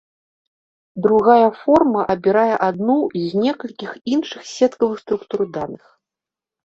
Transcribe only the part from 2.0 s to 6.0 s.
абірае адну з некалькіх іншых сеткавых структур даных.